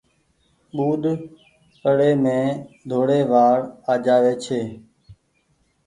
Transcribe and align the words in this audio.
ٻوڏپڙي 0.75 2.11
مين 2.23 2.43
ڌوڙي 2.89 3.21
وآڙ 3.31 3.59
آجآوي 3.93 4.33
ڇي۔ 4.43 4.61